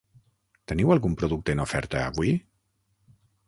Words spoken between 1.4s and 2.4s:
en oferta avui?